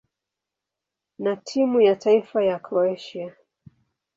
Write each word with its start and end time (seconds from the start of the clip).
na 1.19 1.35
timu 1.35 1.81
ya 1.81 1.95
taifa 1.95 2.43
ya 2.43 2.59
Kroatia. 2.59 3.35